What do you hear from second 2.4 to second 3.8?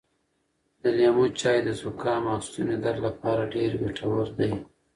ستوني درد لپاره ډېر